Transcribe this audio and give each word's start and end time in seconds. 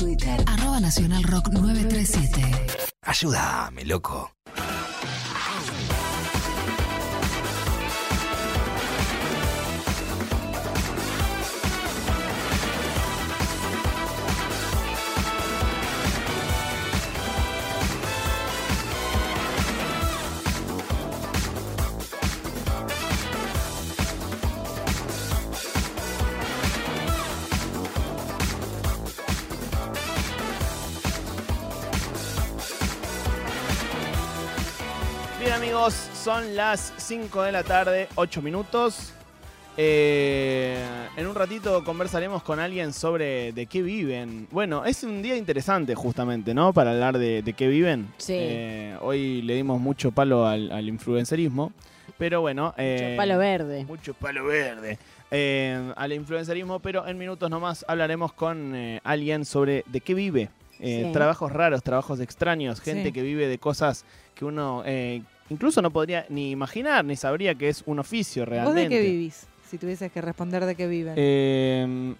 Twitter. 0.00 0.42
Arroba 0.46 0.80
Nacional 0.80 1.22
Rock 1.24 1.48
937. 1.52 2.40
Ayúdame, 3.02 3.84
loco. 3.84 4.32
Bien 35.40 35.52
amigos, 35.52 35.94
son 36.14 36.54
las 36.54 36.92
5 36.98 37.42
de 37.42 37.52
la 37.52 37.62
tarde, 37.62 38.08
8 38.14 38.42
minutos. 38.42 39.12
Eh, 39.76 40.76
en 41.16 41.26
un 41.26 41.34
ratito 41.34 41.82
conversaremos 41.84 42.42
con 42.42 42.60
alguien 42.60 42.92
sobre 42.92 43.52
de 43.52 43.64
qué 43.66 43.80
viven. 43.80 44.46
Bueno, 44.50 44.84
es 44.84 45.02
un 45.02 45.22
día 45.22 45.36
interesante 45.36 45.94
justamente, 45.94 46.52
¿no? 46.52 46.74
Para 46.74 46.90
hablar 46.90 47.16
de, 47.18 47.42
de 47.42 47.52
qué 47.54 47.68
viven. 47.68 48.08
Sí. 48.18 48.34
Eh, 48.36 48.96
hoy 49.00 49.40
le 49.42 49.54
dimos 49.54 49.80
mucho 49.80 50.12
palo 50.12 50.46
al, 50.46 50.70
al 50.72 50.86
influencerismo, 50.88 51.72
pero 52.18 52.42
bueno... 52.42 52.74
eh, 52.76 53.14
Palo 53.16 53.38
verde. 53.38 53.84
Mucho 53.86 54.12
palo 54.12 54.44
verde. 54.44 54.98
al 55.96 56.12
influencerismo, 56.12 56.80
pero 56.80 57.06
en 57.06 57.16
minutos 57.16 57.48
nomás 57.48 57.82
hablaremos 57.88 58.34
con 58.34 58.74
alguien 59.04 59.46
sobre 59.46 59.84
de 59.86 60.00
qué 60.02 60.12
vive. 60.12 60.50
Sí. 60.78 61.08
Trabajos 61.12 61.52
raros, 61.52 61.82
trabajos 61.82 62.20
extraños, 62.20 62.80
gente 62.80 63.04
Sí. 63.08 63.12
que 63.12 63.22
vive 63.22 63.48
de 63.48 63.58
cosas 63.58 64.04
que 64.34 64.44
uno 64.46 64.82
incluso 65.50 65.82
no 65.82 65.90
podría 65.90 66.24
ni 66.30 66.50
imaginar, 66.50 67.04
ni 67.04 67.16
sabría 67.16 67.54
que 67.54 67.68
es 67.68 67.82
un 67.86 67.98
oficio 67.98 68.42
¿Vos 68.42 68.50
realmente. 68.50 68.82
de 68.82 68.88
qué 68.88 69.00
vivís? 69.02 69.46
Si 69.68 69.78
tuvieses 69.78 70.10
que 70.10 70.20
responder 70.20 70.64
de 70.64 70.74
qué 70.74 70.86
viven. 70.86 71.14
Eh, 71.16 72.14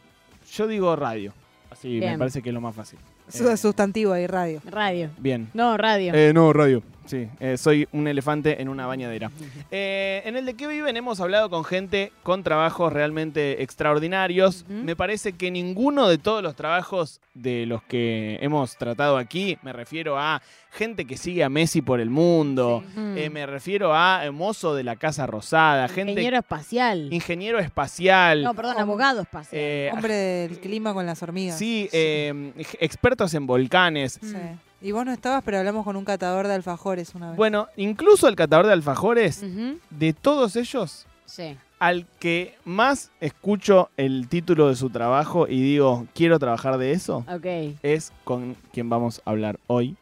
yo 0.52 0.66
digo 0.66 0.94
radio. 0.94 1.32
Así 1.70 2.00
me 2.00 2.18
parece 2.18 2.42
que 2.42 2.50
es 2.50 2.54
lo 2.54 2.60
más 2.60 2.74
fácil. 2.74 2.98
Eh, 3.32 3.56
Sustantivo 3.56 4.12
ahí, 4.12 4.26
radio. 4.26 4.60
Radio. 4.64 5.10
bien. 5.18 5.48
No, 5.54 5.76
radio. 5.76 6.12
Eh, 6.14 6.32
no, 6.34 6.52
radio. 6.52 6.82
Sí, 7.10 7.28
eh, 7.40 7.56
soy 7.56 7.88
un 7.90 8.06
elefante 8.06 8.62
en 8.62 8.68
una 8.68 8.86
bañadera. 8.86 9.32
Eh, 9.72 10.22
en 10.24 10.36
el 10.36 10.46
de 10.46 10.54
qué 10.54 10.68
viven 10.68 10.96
hemos 10.96 11.20
hablado 11.20 11.50
con 11.50 11.64
gente 11.64 12.12
con 12.22 12.44
trabajos 12.44 12.92
realmente 12.92 13.62
extraordinarios. 13.64 14.64
Me 14.68 14.94
parece 14.94 15.32
que 15.32 15.50
ninguno 15.50 16.08
de 16.08 16.18
todos 16.18 16.40
los 16.42 16.54
trabajos 16.54 17.20
de 17.34 17.66
los 17.66 17.82
que 17.82 18.38
hemos 18.42 18.76
tratado 18.76 19.16
aquí, 19.16 19.58
me 19.62 19.72
refiero 19.72 20.18
a 20.18 20.40
gente 20.72 21.04
que 21.04 21.16
sigue 21.16 21.42
a 21.42 21.48
Messi 21.48 21.82
por 21.82 21.98
el 22.00 22.10
mundo, 22.10 22.84
Mm. 22.94 23.18
eh, 23.18 23.28
me 23.30 23.44
refiero 23.46 23.92
a 23.92 24.22
mozo 24.30 24.76
de 24.76 24.84
la 24.84 24.94
Casa 24.94 25.26
Rosada, 25.26 25.88
gente 25.88 26.12
Ingeniero 26.12 26.38
espacial. 26.38 27.08
ingeniero 27.12 27.58
espacial. 27.58 28.44
No, 28.44 28.54
perdón, 28.54 28.78
abogado 28.78 29.22
espacial. 29.22 29.60
eh, 29.60 29.90
Hombre 29.92 30.14
del 30.14 30.60
clima 30.60 30.94
con 30.94 31.06
las 31.06 31.20
hormigas. 31.24 31.58
sí, 31.58 31.88
eh, 31.92 32.52
expertos 32.78 33.34
en 33.34 33.46
volcanes. 33.48 34.20
Sí. 34.22 34.36
Y 34.82 34.92
vos 34.92 35.04
no 35.04 35.12
estabas, 35.12 35.42
pero 35.44 35.58
hablamos 35.58 35.84
con 35.84 35.96
un 35.96 36.04
catador 36.04 36.46
de 36.46 36.54
alfajores 36.54 37.14
una 37.14 37.28
vez. 37.30 37.36
Bueno, 37.36 37.68
incluso 37.76 38.28
el 38.28 38.36
catador 38.36 38.66
de 38.66 38.72
alfajores, 38.72 39.44
de 39.90 40.12
todos 40.14 40.56
ellos, 40.56 41.06
Sí. 41.26 41.56
al 41.78 42.06
que 42.18 42.56
más 42.64 43.10
escucho 43.20 43.90
el 43.96 44.28
título 44.28 44.68
de 44.68 44.76
su 44.76 44.88
trabajo 44.90 45.46
y 45.48 45.60
digo, 45.60 46.06
quiero 46.14 46.38
trabajar 46.38 46.78
de 46.78 46.92
eso, 46.92 47.24
Ok. 47.30 47.76
es 47.82 48.12
con 48.24 48.56
quien 48.72 48.88
vamos 48.88 49.20
a 49.24 49.30
hablar 49.30 49.58
hoy. 49.66 49.96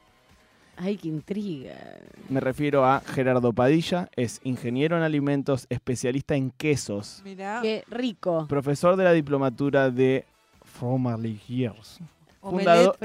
Ay, 0.81 0.97
qué 0.97 1.09
intriga. 1.09 1.75
Me 2.29 2.39
refiero 2.39 2.85
a 2.87 3.01
Gerardo 3.01 3.53
Padilla, 3.53 4.09
es 4.15 4.41
ingeniero 4.45 4.97
en 4.97 5.03
alimentos, 5.03 5.67
especialista 5.71 6.37
en 6.37 6.53
quesos, 6.53 7.21
Mirá, 7.25 7.59
Qué 7.63 7.83
rico. 7.89 8.47
profesor 8.49 8.95
de 8.95 9.03
la 9.03 9.13
diplomatura 9.13 9.91
de 9.91 10.25
Fromaliers, 10.63 11.99
omelette 12.41 12.97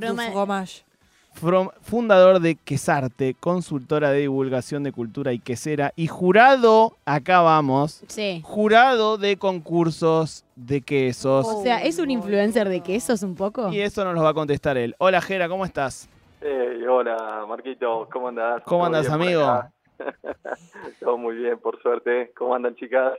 From- 1.34 1.70
fundador 1.82 2.40
de 2.40 2.56
Quesarte, 2.56 3.36
consultora 3.40 4.12
de 4.12 4.22
divulgación 4.22 4.84
de 4.84 4.92
cultura 4.92 5.34
y 5.34 5.40
quesera 5.40 5.92
y 5.96 6.08
jurado, 6.08 6.96
acá 7.06 7.42
vamos, 7.42 8.04
Sí. 8.08 8.42
jurado 8.46 9.18
de 9.18 9.38
concursos 9.38 10.46
de 10.56 10.82
quesos. 10.82 11.48
O 11.48 11.64
sea, 11.64 11.84
¿es 11.84 12.00
un 12.00 12.12
influencer 12.12 12.70
de 12.70 12.82
quesos 12.82 13.24
un 13.24 13.36
poco? 13.36 13.72
Y 13.74 13.82
eso 13.82 14.04
nos 14.06 14.14
lo 14.14 14.24
va 14.24 14.30
a 14.30 14.34
contestar 14.34 14.78
él. 14.78 14.96
Hola 15.00 15.22
Jera, 15.22 15.50
¿cómo 15.50 15.66
estás? 15.66 16.08
Hey, 16.42 16.84
hola, 16.88 17.46
Marquito, 17.48 18.08
¿cómo 18.12 18.28
andás? 18.30 18.62
¿Cómo 18.66 18.80
¿Todo 18.80 18.86
andas, 18.86 19.08
bien 19.08 19.18
por 19.18 19.28
amigo? 19.28 19.70
Todo 21.00 21.18
muy 21.18 21.36
bien, 21.36 21.58
por 21.60 21.82
suerte. 21.82 22.32
¿Cómo 22.38 22.56
andan, 22.56 22.76
chicas? 22.76 23.14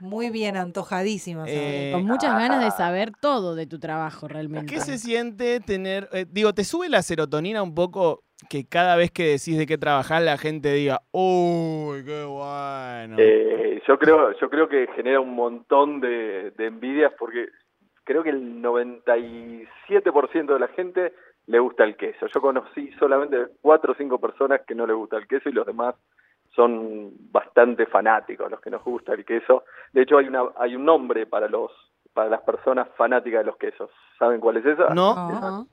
Muy 0.00 0.30
bien, 0.30 0.56
antojadísimas. 0.56 1.48
Eh, 1.50 1.90
Con 1.92 2.04
muchas 2.04 2.32
ganas 2.38 2.62
de 2.62 2.70
saber 2.70 3.12
todo 3.20 3.54
de 3.54 3.66
tu 3.66 3.78
trabajo 3.78 4.28
realmente. 4.28 4.72
¿Qué 4.72 4.80
se 4.80 4.98
siente 4.98 5.60
tener, 5.60 6.08
eh, 6.12 6.26
digo, 6.28 6.52
te 6.52 6.64
sube 6.64 6.88
la 6.88 7.02
serotonina 7.02 7.62
un 7.62 7.74
poco 7.74 8.24
que 8.50 8.66
cada 8.66 8.96
vez 8.96 9.10
que 9.10 9.24
decís 9.24 9.56
de 9.56 9.66
qué 9.66 9.78
trabajás 9.78 10.22
la 10.22 10.36
gente 10.36 10.72
diga, 10.72 11.00
uy, 11.12 12.04
qué 12.04 12.24
bueno? 12.24 13.16
Eh, 13.18 13.80
yo 13.86 13.98
creo 13.98 14.38
yo 14.38 14.50
creo 14.50 14.68
que 14.68 14.86
genera 14.94 15.20
un 15.20 15.34
montón 15.34 16.00
de, 16.00 16.50
de 16.50 16.66
envidias 16.66 17.12
porque 17.18 17.48
creo 18.04 18.22
que 18.22 18.30
el 18.30 18.62
97% 18.62 20.52
de 20.52 20.60
la 20.60 20.68
gente 20.68 21.12
le 21.46 21.58
gusta 21.58 21.84
el 21.84 21.96
queso. 21.96 22.26
Yo 22.32 22.40
conocí 22.40 22.90
solamente 22.98 23.36
cuatro 23.60 23.92
o 23.92 23.96
cinco 23.96 24.18
personas 24.18 24.60
que 24.66 24.74
no 24.74 24.86
le 24.86 24.92
gusta 24.92 25.16
el 25.16 25.26
queso 25.26 25.48
y 25.48 25.52
los 25.52 25.66
demás 25.66 25.94
son 26.56 27.12
bastante 27.30 27.86
fanáticos 27.86 28.50
los 28.50 28.60
que 28.60 28.70
nos 28.70 28.82
gusta 28.82 29.12
el 29.12 29.24
queso. 29.24 29.64
De 29.92 30.02
hecho 30.02 30.18
hay 30.18 30.26
una 30.26 30.42
hay 30.58 30.74
un 30.74 30.84
nombre 30.84 31.26
para 31.26 31.46
los 31.48 31.70
para 32.14 32.30
las 32.30 32.40
personas 32.40 32.88
fanáticas 32.96 33.40
de 33.40 33.44
los 33.44 33.56
quesos. 33.58 33.90
¿Saben 34.18 34.40
cuál 34.40 34.56
es 34.56 34.66
esa? 34.66 34.94
¿No? 34.94 35.66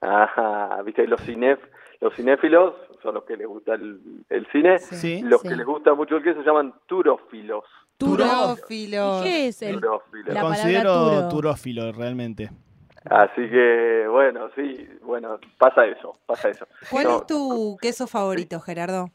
Ajá, 0.00 0.80
viste, 0.82 1.06
los 1.08 1.20
cinef, 1.22 1.58
los 2.00 2.14
cinéfilos 2.14 2.72
son 3.02 3.14
los 3.14 3.24
que 3.24 3.36
les 3.36 3.48
gusta 3.48 3.74
el, 3.74 3.98
el 4.28 4.46
cine. 4.52 4.78
Sí. 4.78 5.22
Los 5.22 5.40
Sí. 5.40 5.48
que 5.48 5.56
les 5.56 5.66
gusta 5.66 5.92
mucho 5.94 6.16
el 6.16 6.22
queso 6.22 6.40
se 6.40 6.46
llaman 6.46 6.72
turófilos. 6.86 7.64
Turófilos. 7.96 9.22
¿Qué 9.22 9.48
es 9.48 9.60
el 9.62 9.80
Turófilos. 9.80 10.28
La 10.34 10.42
palabra 10.42 10.56
Considero 10.62 10.92
turo. 10.92 11.28
turófilo 11.28 11.92
realmente. 11.92 12.48
Así 13.10 13.48
que, 13.48 14.06
bueno, 14.08 14.50
sí, 14.54 14.88
bueno, 15.02 15.38
pasa 15.58 15.84
eso, 15.86 16.12
pasa 16.26 16.48
eso. 16.50 16.66
¿Cuál 16.90 17.04
No, 17.04 17.16
es 17.18 17.26
tu 17.26 17.76
queso 17.80 18.06
favorito, 18.06 18.60
Gerardo? 18.60 19.10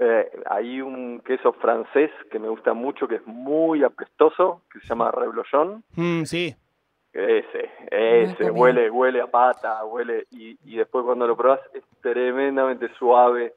Eh, 0.00 0.30
hay 0.46 0.80
un 0.80 1.20
queso 1.20 1.52
francés 1.52 2.10
que 2.30 2.38
me 2.38 2.48
gusta 2.48 2.72
mucho, 2.72 3.06
que 3.06 3.16
es 3.16 3.26
muy 3.26 3.84
apestoso, 3.84 4.62
que 4.72 4.80
se 4.80 4.86
llama 4.88 5.10
reblochon. 5.12 5.84
Mm, 5.94 6.24
sí. 6.24 6.54
Ese, 7.12 7.70
he 7.90 8.22
ese, 8.22 8.50
huele, 8.50 8.88
huele 8.90 9.20
a 9.20 9.26
pata, 9.26 9.84
huele, 9.84 10.26
y, 10.30 10.56
y 10.64 10.76
después 10.76 11.04
cuando 11.04 11.26
lo 11.26 11.36
probás 11.36 11.60
es 11.74 11.82
tremendamente 12.00 12.88
suave, 12.98 13.54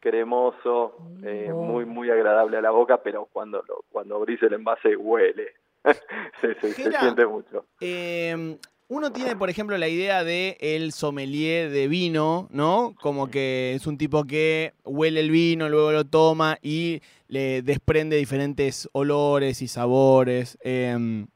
cremoso, 0.00 0.96
eh, 1.22 1.50
Oh. 1.52 1.56
muy, 1.56 1.84
muy 1.84 2.10
agradable 2.10 2.56
a 2.56 2.60
la 2.62 2.70
boca, 2.70 2.98
pero 3.02 3.26
cuando 3.32 3.62
lo, 3.68 3.84
cuando 3.90 4.16
abrís 4.16 4.42
el 4.42 4.54
envase 4.54 4.96
huele, 4.96 5.52
se, 6.40 6.54
se- 6.60 6.72
se 6.72 6.82
Gera. 6.84 7.00
siente 7.00 7.26
mucho. 7.26 7.66
Eh, 7.80 8.56
uno 8.94 9.10
tiene, 9.10 9.34
por 9.34 9.50
ejemplo, 9.50 9.76
la 9.76 9.88
idea 9.88 10.22
de 10.22 10.56
el 10.60 10.92
sommelier 10.92 11.68
de 11.70 11.88
vino, 11.88 12.46
¿no? 12.52 12.94
Como 13.00 13.28
que 13.28 13.74
es 13.74 13.88
un 13.88 13.98
tipo 13.98 14.22
que 14.22 14.72
huele 14.84 15.18
el 15.18 15.32
vino, 15.32 15.68
luego 15.68 15.90
lo 15.90 16.04
toma 16.04 16.58
y 16.62 17.00
le 17.26 17.62
desprende 17.62 18.16
diferentes 18.16 18.88
olores 18.92 19.62
y 19.62 19.66
sabores. 19.66 20.58
Eh, 20.62 21.26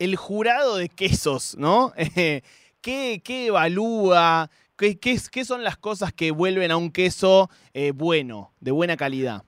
el 0.00 0.16
jurado 0.16 0.76
de 0.76 0.88
quesos, 0.88 1.54
¿no? 1.56 1.92
¿qué, 2.80 3.22
qué 3.22 3.46
evalúa? 3.46 4.50
¿Qué, 4.76 4.98
qué 4.98 5.44
son 5.44 5.62
las 5.62 5.76
cosas 5.76 6.12
que 6.12 6.32
vuelven 6.32 6.72
a 6.72 6.76
un 6.76 6.90
queso 6.90 7.48
eh, 7.74 7.92
bueno, 7.94 8.52
de 8.58 8.72
buena 8.72 8.96
calidad? 8.96 9.44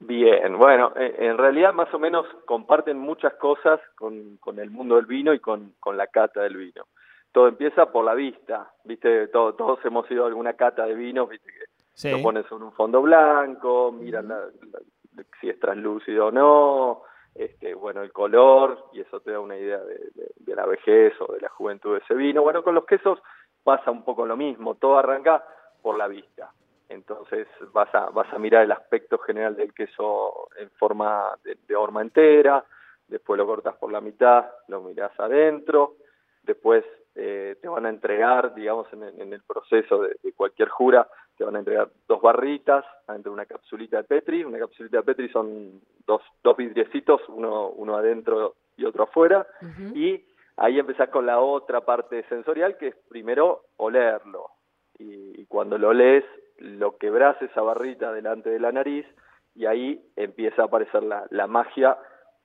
Bien, 0.00 0.56
bueno, 0.56 0.92
eh, 0.96 1.16
en 1.18 1.36
realidad 1.38 1.72
más 1.74 1.92
o 1.92 1.98
menos 1.98 2.24
comparten 2.46 2.98
muchas 2.98 3.34
cosas 3.34 3.80
con, 3.96 4.36
con 4.36 4.58
el 4.60 4.70
mundo 4.70 4.94
del 4.96 5.06
vino 5.06 5.34
y 5.34 5.40
con, 5.40 5.74
con 5.80 5.96
la 5.96 6.06
cata 6.06 6.42
del 6.42 6.56
vino. 6.56 6.84
Todo 7.32 7.48
empieza 7.48 7.90
por 7.90 8.04
la 8.04 8.14
vista, 8.14 8.70
viste, 8.84 9.26
Todo- 9.28 9.54
todos 9.54 9.84
hemos 9.84 10.08
ido 10.10 10.24
a 10.24 10.28
alguna 10.28 10.54
cata 10.54 10.86
de 10.86 10.94
vino, 10.94 11.26
viste 11.26 11.48
que 11.52 11.64
Sí. 11.94 12.10
lo 12.12 12.22
pones 12.22 12.46
sobre 12.46 12.64
un 12.64 12.72
fondo 12.72 13.02
blanco, 13.02 13.90
miran 13.90 14.28
la- 14.28 14.38
la- 14.46 15.24
si 15.40 15.50
es 15.50 15.58
translúcido 15.58 16.26
o 16.26 16.30
no, 16.30 17.02
este, 17.34 17.74
bueno, 17.74 18.02
el 18.02 18.12
color, 18.12 18.84
y 18.92 19.00
eso 19.00 19.18
te 19.20 19.32
da 19.32 19.40
una 19.40 19.56
idea 19.56 19.78
de, 19.78 19.94
de- 20.14 20.30
de 20.36 20.54
la 20.54 20.64
vejez 20.64 21.12
o 21.20 21.32
de 21.32 21.40
la 21.40 21.48
juventud 21.48 21.94
de 21.94 21.98
ese 22.04 22.14
vino. 22.14 22.42
Bueno, 22.42 22.62
con 22.62 22.76
los 22.76 22.86
quesos 22.86 23.18
pasa 23.64 23.90
un 23.90 24.04
poco 24.04 24.26
lo 24.26 24.36
mismo, 24.36 24.76
todo 24.76 24.96
arranca 24.96 25.44
por 25.82 25.98
la 25.98 26.06
vista. 26.06 26.50
Entonces 26.88 27.46
vas 27.72 27.94
a, 27.94 28.10
vas 28.10 28.32
a 28.32 28.38
mirar 28.38 28.62
el 28.64 28.72
aspecto 28.72 29.18
general 29.18 29.56
del 29.56 29.74
queso 29.74 30.48
en 30.58 30.70
forma 30.70 31.36
de, 31.44 31.56
de 31.66 31.76
horma 31.76 32.02
entera, 32.02 32.64
después 33.06 33.36
lo 33.38 33.46
cortas 33.46 33.74
por 33.76 33.92
la 33.92 34.00
mitad, 34.00 34.46
lo 34.68 34.80
mirás 34.80 35.12
adentro, 35.20 35.96
después 36.42 36.84
eh, 37.14 37.56
te 37.60 37.68
van 37.68 37.84
a 37.86 37.88
entregar, 37.90 38.54
digamos, 38.54 38.90
en, 38.92 39.02
el- 39.02 39.20
en 39.20 39.32
el 39.32 39.42
proceso 39.42 40.02
de, 40.02 40.16
de 40.22 40.32
cualquier 40.32 40.68
jura, 40.68 41.08
te 41.36 41.44
van 41.44 41.56
a 41.56 41.58
entregar 41.60 41.88
dos 42.06 42.20
barritas, 42.22 42.84
adentro 43.06 43.30
de 43.32 43.34
una 43.34 43.46
capsulita 43.46 43.98
de 43.98 44.04
Petri. 44.04 44.42
Una 44.44 44.58
capsulita 44.58 44.98
de 44.98 45.02
Petri 45.04 45.28
son 45.28 45.80
dos, 46.06 46.20
dos 46.42 46.56
vidriecitos, 46.56 47.20
uno, 47.28 47.68
uno 47.70 47.96
adentro 47.96 48.54
y 48.76 48.84
otro 48.84 49.04
afuera. 49.04 49.46
Y 49.94 50.24
ahí 50.56 50.78
empezás 50.78 51.08
con 51.10 51.26
la 51.26 51.38
otra 51.40 51.80
parte 51.82 52.24
sensorial, 52.28 52.76
que 52.76 52.88
es 52.88 52.96
primero 53.08 53.62
olerlo. 53.76 54.50
Y, 54.98 55.40
y 55.42 55.46
cuando 55.46 55.78
lo 55.78 55.92
lees, 55.92 56.24
lo 56.58 56.98
quebrás 56.98 57.40
esa 57.42 57.62
barrita 57.62 58.12
delante 58.12 58.50
de 58.50 58.60
la 58.60 58.72
nariz 58.72 59.06
y 59.54 59.66
ahí 59.66 60.00
empieza 60.16 60.62
a 60.62 60.64
aparecer 60.66 61.02
la, 61.02 61.26
la 61.30 61.46
magia 61.46 61.96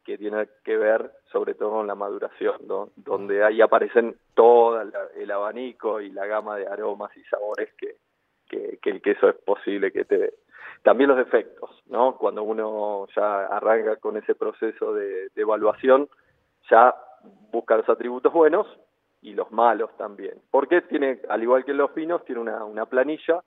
que 0.04 0.18
tiene 0.18 0.48
que 0.63 0.77
ver 0.77 1.12
sobre 1.31 1.56
todo 1.56 1.71
con 1.71 1.88
la 1.88 1.95
maduración, 1.95 2.56
¿no? 2.68 2.89
donde 2.95 3.44
ahí 3.44 3.62
aparecen 3.62 4.18
todo 4.33 4.81
el 5.15 5.31
abanico 5.31 6.01
y 6.01 6.10
la 6.12 6.25
gama 6.25 6.57
de 6.57 6.68
aromas 6.68 7.15
y 7.18 7.24
sabores 7.24 7.74
que, 7.77 7.95
que, 8.50 8.89
el 8.89 9.01
queso 9.01 9.30
es 9.30 9.36
posible 9.36 9.92
que 9.92 10.06
te 10.06 10.18
dé. 10.18 10.33
También 10.83 11.10
los 11.10 11.18
defectos, 11.18 11.69
¿no? 11.88 12.18
Cuando 12.18 12.44
uno 12.44 13.07
ya 13.15 13.45
arranca 13.45 13.95
con 13.98 14.18
ese 14.18 14.36
proceso 14.36 14.94
de, 14.94 15.30
evaluación, 15.36 16.10
ya 16.69 16.94
busca 17.51 17.77
los 17.77 17.88
atributos 17.88 18.33
buenos 18.33 18.68
y 19.21 19.33
los 19.33 19.51
malos 19.51 19.95
también. 19.98 20.42
Porque 20.51 20.81
tiene, 20.81 21.21
al 21.30 21.42
igual 21.42 21.63
que 21.63 21.74
los 21.74 21.94
vinos, 21.95 22.25
tiene 22.25 22.42
una 22.42 22.86
planilla 22.86 23.42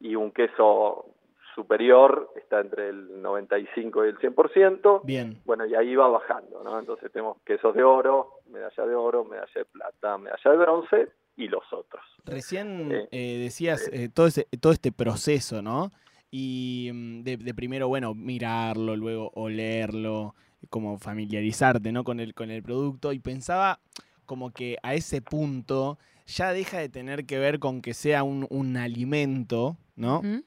y 0.00 0.16
un 0.16 0.32
queso 0.32 1.06
superior 1.54 2.30
está 2.36 2.60
entre 2.60 2.88
el 2.88 3.20
95 3.20 4.04
y 4.06 4.08
el 4.08 4.18
100%. 4.18 5.02
Bien. 5.04 5.40
Bueno, 5.44 5.66
y 5.66 5.74
ahí 5.74 5.94
va 5.94 6.08
bajando, 6.08 6.62
¿no? 6.64 6.78
Entonces 6.78 7.10
tenemos 7.12 7.38
quesos 7.44 7.74
de 7.74 7.82
oro, 7.82 8.40
medalla 8.50 8.86
de 8.86 8.94
oro, 8.94 9.24
medalla 9.24 9.52
de 9.54 9.64
plata, 9.64 10.16
medalla 10.18 10.50
de 10.50 10.56
bronce 10.56 11.08
y 11.36 11.48
los 11.48 11.64
otros. 11.72 12.02
Recién 12.24 13.08
eh, 13.10 13.38
decías 13.42 13.88
eh, 13.92 14.08
todo, 14.12 14.26
ese- 14.28 14.46
todo 14.60 14.72
este 14.72 14.92
proceso, 14.92 15.60
¿no? 15.62 15.90
Y 16.30 16.90
mm, 16.92 17.22
de, 17.22 17.36
de 17.36 17.54
primero, 17.54 17.88
bueno, 17.88 18.14
mirarlo, 18.14 18.96
luego 18.96 19.30
olerlo, 19.34 20.34
como 20.68 20.98
familiarizarte, 20.98 21.90
¿no? 21.92 22.04
Con 22.04 22.20
el, 22.20 22.34
con 22.34 22.50
el 22.50 22.62
producto. 22.62 23.12
Y 23.12 23.18
pensaba 23.18 23.80
como 24.24 24.52
que 24.52 24.76
a 24.82 24.94
ese 24.94 25.20
punto 25.22 25.98
ya 26.26 26.52
deja 26.52 26.78
de 26.78 26.88
tener 26.88 27.26
que 27.26 27.38
ver 27.40 27.58
con 27.58 27.82
que 27.82 27.92
sea 27.94 28.22
un, 28.22 28.46
un 28.50 28.76
alimento, 28.76 29.76
¿no? 30.00 30.18
Ujú. 30.18 30.42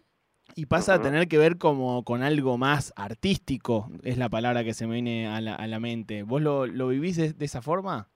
Y 0.55 0.65
pasa 0.65 0.95
a 0.95 1.01
tener 1.01 1.27
que 1.27 1.38
ver 1.38 1.57
como 1.57 2.03
con 2.03 2.21
algo 2.21 2.57
más 2.57 2.94
artístico, 2.95 3.88
es 4.03 4.17
la 4.17 4.29
palabra 4.29 4.63
que 4.63 4.73
se 4.73 4.85
me 4.85 4.95
viene 4.95 5.27
a 5.27 5.39
la, 5.41 5.55
a 5.55 5.65
la 5.67 5.79
mente. 5.79 6.23
¿Vos 6.23 6.41
lo, 6.41 6.67
lo 6.67 6.89
vivís 6.89 7.17
de, 7.17 7.33
de 7.33 7.45
esa 7.45 7.61
forma? 7.61 8.09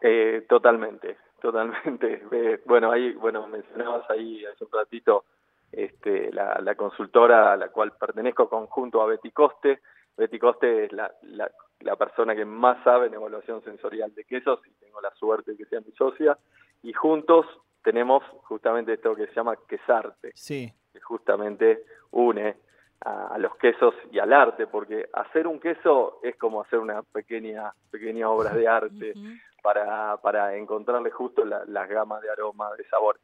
Eh, 0.00 0.44
totalmente, 0.48 1.16
totalmente. 1.40 2.22
Eh, 2.32 2.60
bueno, 2.66 2.90
ahí, 2.90 3.12
bueno, 3.14 3.46
mencionabas 3.46 4.08
ahí 4.10 4.44
hace 4.44 4.64
un 4.64 4.70
ratito 4.72 5.24
este, 5.72 6.32
la, 6.32 6.60
la 6.62 6.74
consultora 6.74 7.52
a 7.52 7.56
la 7.56 7.68
cual 7.68 7.92
pertenezco 7.98 8.48
conjunto 8.48 9.00
a 9.00 9.06
Betty 9.06 9.30
Coste. 9.30 9.80
Betty 10.16 10.38
Coste 10.38 10.84
es 10.84 10.92
la, 10.92 11.10
la, 11.22 11.50
la 11.80 11.96
persona 11.96 12.34
que 12.34 12.44
más 12.44 12.82
sabe 12.84 13.06
en 13.06 13.14
evaluación 13.14 13.62
sensorial 13.62 14.14
de 14.14 14.24
quesos 14.24 14.60
y 14.66 14.72
tengo 14.84 15.00
la 15.00 15.10
suerte 15.14 15.52
de 15.52 15.56
que 15.58 15.66
sea 15.66 15.80
mi 15.80 15.92
socia. 15.92 16.36
Y 16.82 16.92
juntos 16.92 17.46
tenemos 17.82 18.22
justamente 18.44 18.92
esto 18.94 19.14
que 19.14 19.26
se 19.26 19.34
llama 19.34 19.56
quesarte 19.68 20.32
Sí. 20.34 20.72
que 20.92 21.00
justamente 21.00 21.84
une 22.10 22.56
a, 23.04 23.34
a 23.34 23.38
los 23.38 23.54
quesos 23.56 23.94
y 24.10 24.18
al 24.18 24.32
arte, 24.32 24.66
porque 24.66 25.08
hacer 25.12 25.46
un 25.46 25.60
queso 25.60 26.18
es 26.22 26.36
como 26.36 26.60
hacer 26.62 26.78
una 26.80 27.02
pequeña, 27.02 27.72
pequeña 27.90 28.28
obra 28.28 28.52
de 28.54 28.66
arte 28.66 29.14
para, 29.62 30.16
para 30.18 30.56
encontrarle 30.56 31.10
justo 31.10 31.44
la- 31.44 31.64
las 31.66 31.88
gamas 31.88 32.22
de 32.22 32.30
aroma, 32.30 32.74
de 32.76 32.84
sabor. 32.88 33.20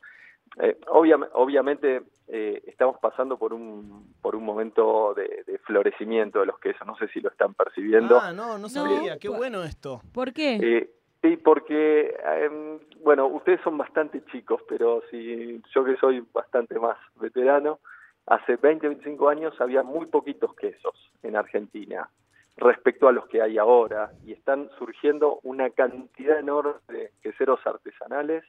Eh, 0.60 0.78
obviam- 0.86 1.28
obviamente 1.32 2.02
eh, 2.28 2.62
estamos 2.66 2.98
pasando 3.00 3.36
por 3.36 3.52
un, 3.52 4.14
por 4.22 4.36
un 4.36 4.44
momento 4.44 5.12
de, 5.14 5.42
de 5.46 5.58
florecimiento 5.58 6.38
de 6.40 6.46
los 6.46 6.58
quesos, 6.60 6.86
no 6.86 6.96
sé 6.96 7.08
si 7.08 7.20
lo 7.20 7.28
están 7.30 7.54
percibiendo. 7.54 8.18
Ah, 8.20 8.32
no, 8.32 8.56
no 8.58 8.68
sabía. 8.68 9.18
Qué 9.18 9.28
bueno 9.28 9.64
esto. 9.64 10.00
¿Por 10.12 10.32
qué? 10.32 10.56
Eh, 10.62 10.90
sí, 11.24 11.38
porque, 11.38 12.14
em, 12.22 12.78
bueno, 13.02 13.26
ustedes 13.26 13.60
son 13.62 13.78
bastante 13.78 14.22
chicos, 14.26 14.60
pero 14.68 15.02
si 15.10 15.62
yo 15.74 15.82
que 15.82 15.96
soy 15.96 16.22
bastante 16.34 16.78
más 16.78 16.98
veterano, 17.16 17.78
hace 18.26 18.56
20, 18.56 18.88
25 18.88 19.28
años 19.30 19.58
había 19.58 19.82
muy 19.82 20.06
poquitos 20.06 20.54
quesos 20.54 21.10
en 21.22 21.36
Argentina 21.36 22.10
respecto 22.58 23.08
a 23.08 23.12
los 23.12 23.26
que 23.26 23.40
hay 23.40 23.56
ahora 23.56 24.10
y 24.24 24.32
están 24.32 24.68
surgiendo 24.78 25.40
una 25.42 25.70
cantidad 25.70 26.38
enorme 26.38 26.74
de 26.88 27.10
queseros 27.22 27.58
artesanales 27.66 28.44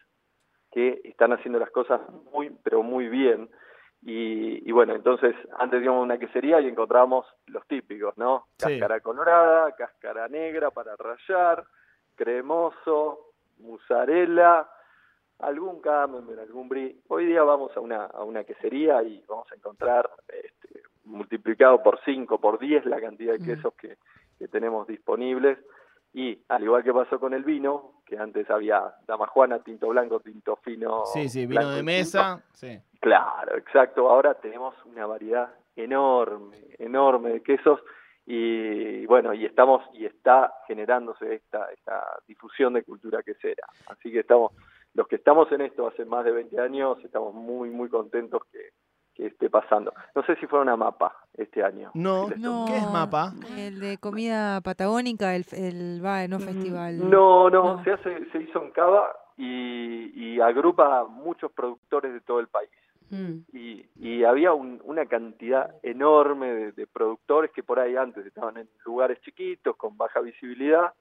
que 0.72 1.00
están 1.06 1.32
haciendo 1.32 1.60
las 1.60 1.72
cosas 1.72 2.02
muy, 2.34 2.50
pero 2.62 2.84
muy 2.84 3.08
bien. 3.08 3.50
Y, 4.02 4.68
y 4.68 4.72
bueno, 4.74 4.94
entonces 4.94 5.34
antes 5.58 5.82
íbamos 5.82 6.02
a 6.02 6.04
una 6.04 6.20
quesería 6.20 6.60
y 6.60 6.68
encontrábamos 6.68 7.26
los 7.48 7.66
típicos, 7.68 8.18
¿no? 8.18 8.48
Sí. 8.58 8.66
Cáscara 8.66 9.00
colorada, 9.00 9.72
cáscara 9.72 10.28
negra 10.28 10.72
para 10.72 10.96
rallar, 10.98 11.66
cremoso, 12.16 13.32
mozzarella, 13.60 14.68
algún 15.40 15.82
camembert, 15.82 16.40
algún 16.40 16.70
brie. 16.70 16.96
Hoy 17.08 17.26
día 17.26 17.44
vamos 17.44 17.76
a 17.76 17.80
una, 17.80 18.06
a 18.06 18.24
una 18.24 18.44
quesería 18.44 19.04
y 19.04 19.24
vamos 19.28 19.52
a 19.52 19.56
encontrar 19.56 20.10
este, 20.28 20.82
multiplicado 21.06 21.84
por 21.84 22.00
5, 22.04 22.40
por 22.40 22.60
10 22.60 22.86
la 22.86 23.00
cantidad 23.00 23.34
de 23.34 23.46
quesos 23.46 23.74
que, 23.76 23.98
que 24.40 24.48
tenemos 24.48 24.88
disponibles. 24.88 25.58
Y 26.14 26.40
al 26.48 26.64
igual 26.64 26.84
que 26.84 26.94
pasó 26.94 27.20
con 27.20 27.34
el 27.34 27.44
vino, 27.44 27.96
que 28.06 28.18
antes 28.18 28.50
había 28.50 28.96
dama 29.06 29.28
juana, 29.28 29.60
tinto 29.60 29.90
blanco, 29.90 30.22
tinto 30.22 30.56
fino. 30.58 31.06
Sí, 31.08 31.28
sí, 31.28 31.46
vino 31.46 31.70
de 31.70 31.84
mesa. 31.84 32.42
Sí. 32.54 32.80
Claro, 33.02 33.58
exacto. 33.58 34.10
Ahora 34.10 34.36
tenemos 34.36 34.74
una 34.86 35.06
variedad 35.06 35.54
enorme, 35.76 36.58
enorme 36.80 37.32
de 37.32 37.44
quesos 37.44 37.82
y 38.26 39.06
bueno, 39.06 39.34
y 39.34 39.46
estamos 39.46 39.84
y 39.94 40.06
está 40.06 40.52
generándose 40.68 41.36
esta 41.36 41.68
esta 41.72 42.04
difusión 42.28 42.74
de 42.74 42.84
cultura 42.84 43.22
quesera. 43.24 43.68
Así 43.88 44.12
que 44.12 44.20
estamos 44.20 44.52
los 44.94 45.08
que 45.08 45.18
estamos 45.18 45.52
en 45.52 45.62
esto 45.62 45.88
hace 45.88 46.06
más 46.06 46.26
de 46.26 46.32
20 46.32 46.60
años, 46.60 46.98
estamos 47.04 47.34
muy 47.34 47.70
muy 47.70 47.90
contentos 47.90 48.42
que, 48.52 48.70
que 49.14 49.28
esté 49.28 49.50
pasando. 49.50 49.94
No 50.16 50.24
sé 50.24 50.36
si 50.38 50.48
fueron 50.48 50.70
a 50.70 50.76
Mapa 50.76 51.16
este 51.36 51.64
año. 51.64 51.92
No, 51.94 52.28
No. 52.38 52.66
¿qué 52.68 52.78
es 52.78 52.90
mapa? 52.92 53.34
El 53.58 53.80
de 53.80 53.98
comida 53.98 54.60
patagónica, 54.62 55.36
el, 55.36 55.46
el 55.52 56.04
va, 56.04 56.28
no 56.28 56.40
festival. 56.40 56.96
Mm, 56.98 57.10
No, 57.10 57.50
no, 57.50 57.78
No. 57.78 57.84
se 57.84 57.92
hace, 57.94 58.26
se 58.32 58.38
hizo 58.40 58.62
en 58.64 58.72
Cava 58.72 59.16
y, 59.38 60.12
y 60.36 60.40
agrupa 60.42 61.00
a 61.00 61.04
muchos 61.06 61.52
productores 61.52 62.14
de 62.14 62.22
todo 62.22 62.40
el 62.40 62.48
país. 62.48 62.70
Mm. 63.16 63.46
y, 63.58 63.86
y 63.96 64.24
había 64.24 64.54
un- 64.54 64.82
una 64.84 65.06
cantidad 65.06 65.76
enorme 65.84 66.54
de, 66.54 66.72
de 66.74 66.88
productores 66.88 67.52
que 67.52 67.64
por 67.64 67.80
ahí 67.80 67.96
antes 67.96 68.26
estaban 68.26 68.58
en 68.58 68.68
lugares 68.86 69.20
chiquitos, 69.22 69.76
con 69.78 69.96
baja 69.98 70.20
visibilidad, 70.22 70.94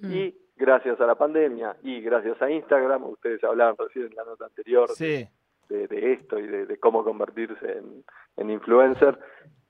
Mm. 0.00 0.12
y 0.12 0.34
gracias 0.56 1.00
a 1.00 1.06
la 1.06 1.16
pandemia 1.16 1.76
y 1.82 2.00
gracias 2.00 2.40
a 2.40 2.48
Instagram, 2.50 3.02
ustedes 3.04 3.42
hablaban 3.42 3.74
recién 3.76 4.06
en 4.06 4.14
la 4.14 4.24
nota 4.24 4.44
anterior 4.46 4.88
Sí. 4.90 5.26
de, 5.68 5.88
de 5.88 6.12
esto 6.12 6.38
y 6.38 6.46
de, 6.46 6.66
de 6.66 6.76
cómo 6.78 7.02
convertirse 7.04 7.78
en, 7.78 8.04
en 8.36 8.50
influencer, 8.50 9.18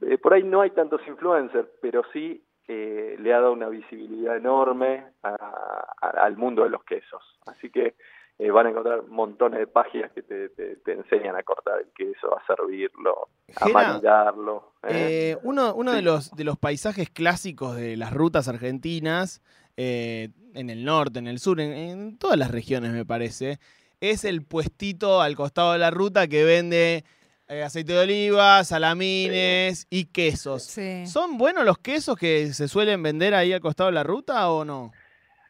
eh, 0.02 0.18
por 0.18 0.34
ahí 0.34 0.42
no 0.44 0.60
hay 0.60 0.70
tantos 0.70 1.00
influencers, 1.08 1.68
pero 1.80 2.02
sí 2.12 2.44
eh, 2.70 3.16
le 3.18 3.32
ha 3.32 3.40
dado 3.40 3.54
una 3.54 3.70
visibilidad 3.70 4.36
enorme 4.36 5.06
a- 5.22 5.94
a- 6.02 6.10
al 6.26 6.36
mundo 6.36 6.64
de 6.64 6.68
los 6.70 6.84
quesos. 6.84 7.22
Así 7.46 7.70
que 7.70 7.94
eh, 8.38 8.50
van 8.50 8.66
a 8.66 8.70
encontrar 8.70 9.02
montones 9.08 9.58
de 9.58 9.66
páginas 9.66 10.12
que 10.12 10.22
te, 10.22 10.48
te- 10.50 10.76
te 10.76 10.92
enseñan 10.92 11.34
a 11.36 11.42
cortar 11.42 11.80
el 11.80 11.88
queso, 11.92 12.36
a 12.38 12.46
servirlo, 12.46 13.28
a 13.56 13.68
maridarlo. 13.68 14.74
¿eh? 14.84 15.32
Eh, 15.32 15.38
uno 15.42 15.74
uno 15.74 15.92
de, 15.92 16.02
los, 16.02 16.30
de 16.36 16.44
los 16.44 16.56
paisajes 16.58 17.10
clásicos 17.10 17.74
de 17.76 17.96
las 17.96 18.12
rutas 18.12 18.46
argentinas, 18.48 19.42
eh, 19.76 20.28
en 20.54 20.70
el 20.70 20.84
norte, 20.84 21.18
en 21.18 21.26
el 21.26 21.38
sur, 21.38 21.60
en, 21.60 21.72
en 21.72 22.18
todas 22.18 22.38
las 22.38 22.50
regiones 22.50 22.92
me 22.92 23.04
parece, 23.04 23.58
es 24.00 24.24
el 24.24 24.42
puestito 24.44 25.20
al 25.20 25.34
costado 25.34 25.72
de 25.72 25.78
la 25.78 25.90
ruta 25.90 26.28
que 26.28 26.44
vende 26.44 27.04
eh, 27.48 27.62
aceite 27.64 27.92
de 27.94 28.00
oliva, 28.00 28.62
salamines 28.62 29.86
y 29.90 30.04
quesos. 30.06 30.62
Sí. 30.64 31.06
¿Son 31.06 31.38
buenos 31.38 31.64
los 31.64 31.78
quesos 31.78 32.16
que 32.16 32.52
se 32.52 32.68
suelen 32.68 33.02
vender 33.02 33.34
ahí 33.34 33.52
al 33.52 33.60
costado 33.60 33.88
de 33.88 33.94
la 33.94 34.02
ruta 34.04 34.50
o 34.50 34.64
no? 34.64 34.92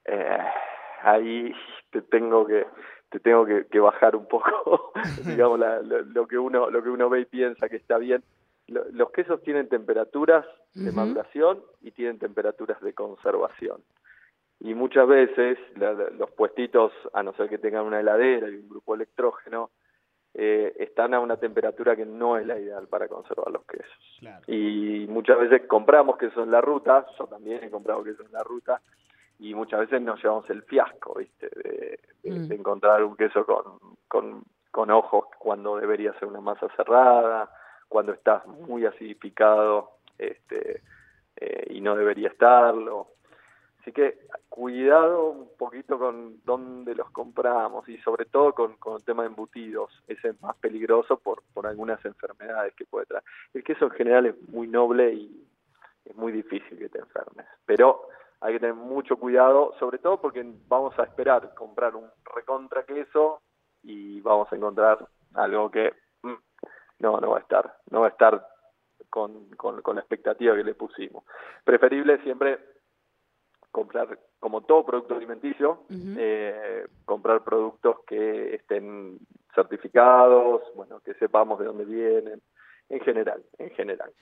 Eh, 0.04 0.38
ahí 1.02 1.52
te 1.90 2.02
tengo 2.02 2.46
que 2.46 2.66
te 3.10 3.20
tengo 3.20 3.46
que, 3.46 3.66
que 3.66 3.80
bajar 3.80 4.14
un 4.16 4.26
poco 4.28 4.92
digamos 5.26 5.58
la- 5.58 5.80
lo, 5.82 6.02
lo 6.02 6.26
que 6.26 6.38
uno 6.38 6.70
lo 6.70 6.82
que 6.82 6.90
uno 6.90 7.08
ve 7.08 7.20
y 7.20 7.24
piensa 7.26 7.68
que 7.68 7.76
está 7.76 7.98
bien 7.98 8.22
Lo- 8.66 8.84
los 8.92 9.10
quesos 9.12 9.42
tienen 9.42 9.68
temperaturas 9.68 10.44
de 10.74 10.90
Ujú. 10.90 10.96
maduración 10.96 11.62
y 11.80 11.90
tienen 11.92 12.18
temperaturas 12.18 12.80
de 12.82 12.92
conservación 12.92 13.82
y 14.60 14.74
muchas 14.74 15.06
veces 15.08 15.58
la- 15.76 15.92
los 15.94 16.30
puestitos 16.32 16.92
a 17.14 17.22
no 17.22 17.32
ser 17.34 17.48
que 17.48 17.58
tengan 17.58 17.84
una 17.86 18.00
heladera 18.00 18.48
y 18.50 18.56
un 18.56 18.68
grupo 18.68 18.94
electrógeno 18.94 19.70
eh, 20.34 20.74
están 20.78 21.14
a 21.14 21.20
una 21.20 21.38
temperatura 21.38 21.96
que 21.96 22.04
no 22.04 22.36
es 22.36 22.46
la 22.46 22.58
ideal 22.58 22.86
para 22.88 23.08
conservar 23.08 23.50
los 23.50 23.64
quesos 23.64 24.16
Claro. 24.20 24.44
y 24.48 25.06
muchas 25.08 25.38
veces 25.38 25.66
compramos 25.66 26.18
queso 26.18 26.42
en 26.42 26.50
la 26.50 26.60
ruta, 26.60 27.06
yo 27.18 27.26
también 27.26 27.64
he 27.64 27.70
comprado 27.70 28.04
queso 28.04 28.22
en 28.24 28.32
la 28.32 28.42
ruta, 28.42 28.82
y 29.38 29.54
muchas 29.54 29.80
veces 29.80 30.02
nos 30.02 30.22
llevamos 30.22 30.48
el 30.50 30.62
fiasco, 30.62 31.14
¿viste? 31.18 31.48
De, 31.48 32.00
de- 32.22 32.30
Mm. 32.30 32.48
de 32.48 32.54
encontrar 32.56 33.02
un 33.04 33.16
queso 33.16 33.46
con, 33.46 33.78
con, 34.08 34.42
con 34.70 34.90
ojos 34.90 35.26
cuando 35.38 35.76
debería 35.76 36.12
ser 36.18 36.28
una 36.28 36.40
masa 36.40 36.68
cerrada, 36.76 37.50
cuando 37.88 38.12
estás 38.12 38.44
muy 38.46 38.84
acidificado 38.84 39.92
este, 40.18 40.82
eh, 41.36 41.66
y 41.70 41.80
no 41.80 41.94
debería 41.96 42.28
estarlo. 42.28 43.12
Así 43.80 43.92
que 43.92 44.18
cuidado 44.50 45.30
un 45.30 45.48
poquito 45.56 45.98
con 45.98 46.42
dónde 46.44 46.94
los 46.94 47.10
compramos 47.12 47.88
y 47.88 47.96
sobre 47.98 48.26
todo 48.26 48.52
con, 48.52 48.76
con 48.76 48.96
el 48.96 49.04
tema 49.04 49.22
de 49.22 49.28
embutidos. 49.28 49.90
Ese 50.08 50.28
es 50.30 50.42
más 50.42 50.56
peligroso 50.56 51.18
por, 51.18 51.42
por 51.54 51.66
algunas 51.66 52.04
enfermedades 52.04 52.74
que 52.74 52.84
puede 52.84 53.06
traer. 53.06 53.24
El 53.54 53.64
queso 53.64 53.86
en 53.86 53.90
general 53.92 54.26
es 54.26 54.48
muy 54.48 54.66
noble 54.66 55.14
y 55.14 55.48
es 56.04 56.14
muy 56.16 56.32
difícil 56.32 56.76
que 56.78 56.88
te 56.90 56.98
enfermes. 56.98 57.46
Pero 57.64 58.02
hay 58.40 58.54
que 58.54 58.60
tener 58.60 58.74
mucho 58.74 59.16
cuidado, 59.16 59.74
sobre 59.78 59.98
todo 59.98 60.20
porque 60.20 60.44
vamos 60.68 60.98
a 60.98 61.04
esperar 61.04 61.54
comprar 61.54 61.96
un 61.96 62.08
recontra 62.34 62.84
queso 62.84 63.42
y 63.82 64.20
vamos 64.20 64.52
a 64.52 64.56
encontrar 64.56 65.06
algo 65.34 65.70
que 65.70 65.92
mm, 66.22 66.34
no, 67.00 67.20
no 67.20 67.30
va 67.30 67.38
a 67.38 67.40
estar, 67.40 67.74
no 67.90 68.00
va 68.00 68.06
a 68.06 68.10
estar 68.10 68.46
con, 69.10 69.50
con, 69.56 69.82
con 69.82 69.96
la 69.96 70.00
expectativa 70.00 70.54
que 70.54 70.64
le 70.64 70.74
pusimos. 70.74 71.24
Preferible 71.64 72.22
siempre 72.22 72.58
comprar, 73.70 74.18
como 74.40 74.62
todo 74.62 74.84
producto 74.84 75.14
alimenticio, 75.14 75.84
eh, 75.90 76.86
comprar 77.04 77.44
productos 77.44 77.98
que 78.06 78.54
estén 78.54 79.18
certificados, 79.54 80.62
bueno, 80.74 81.00
que 81.00 81.14
sepamos 81.14 81.58
de 81.58 81.66
dónde 81.66 81.84
vienen, 81.84 82.40
en 82.88 83.00
general, 83.00 83.44
en 83.58 83.70
general. 83.70 84.12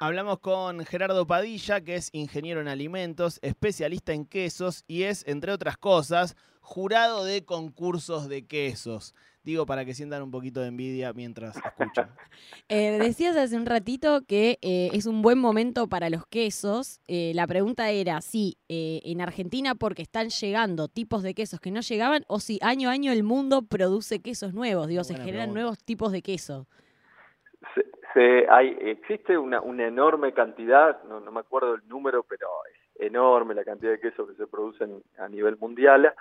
Hablamos 0.00 0.38
con 0.40 0.84
Gerardo 0.84 1.26
Padilla, 1.26 1.80
que 1.80 1.94
es 1.94 2.10
ingeniero 2.12 2.60
en 2.60 2.68
alimentos, 2.68 3.38
especialista 3.42 4.12
en 4.12 4.26
quesos 4.26 4.84
y 4.86 5.04
es, 5.04 5.26
entre 5.26 5.52
otras 5.52 5.76
cosas, 5.76 6.36
jurado 6.60 7.24
de 7.24 7.44
concursos 7.44 8.28
de 8.28 8.46
quesos. 8.46 9.14
Digo, 9.44 9.66
para 9.66 9.84
que 9.84 9.92
sientan 9.92 10.22
un 10.22 10.30
poquito 10.30 10.60
de 10.60 10.68
envidia 10.68 11.12
mientras 11.12 11.56
escuchan. 11.56 12.10
Eh, 12.68 12.98
decías 12.98 13.36
hace 13.36 13.56
un 13.56 13.66
ratito 13.66 14.22
que 14.26 14.58
eh, 14.62 14.88
es 14.94 15.04
un 15.04 15.20
buen 15.20 15.38
momento 15.38 15.88
para 15.88 16.08
los 16.08 16.26
quesos. 16.26 17.00
Eh, 17.06 17.32
la 17.34 17.46
pregunta 17.46 17.90
era 17.90 18.22
si 18.22 18.56
eh, 18.68 19.00
en 19.04 19.20
Argentina 19.20 19.74
porque 19.74 20.00
están 20.00 20.30
llegando 20.30 20.88
tipos 20.88 21.22
de 21.22 21.34
quesos 21.34 21.60
que 21.60 21.70
no 21.70 21.82
llegaban 21.82 22.24
o 22.28 22.40
si 22.40 22.58
año 22.62 22.88
a 22.88 22.92
año 22.92 23.12
el 23.12 23.22
mundo 23.22 23.62
produce 23.62 24.22
quesos 24.22 24.54
nuevos. 24.54 24.88
Digo, 24.88 25.04
se 25.04 25.14
generan 25.14 25.32
pregunta. 25.32 25.60
nuevos 25.60 25.78
tipos 25.84 26.12
de 26.12 26.22
queso. 26.22 26.66
Se, 27.74 27.84
se- 28.14 28.46
hay, 28.48 28.76
existe 28.80 29.36
una, 29.36 29.60
una 29.60 29.86
enorme 29.86 30.32
cantidad, 30.32 31.02
no, 31.04 31.20
no 31.20 31.30
me 31.32 31.40
acuerdo 31.40 31.74
el 31.74 31.86
número, 31.88 32.22
pero 32.22 32.48
es 32.72 33.06
enorme 33.06 33.54
la 33.54 33.64
cantidad 33.64 33.92
de 33.92 34.00
quesos 34.00 34.28
que 34.28 34.36
se 34.36 34.46
producen 34.46 35.02
a 35.18 35.28
nivel 35.28 35.56
mundial. 35.58 36.12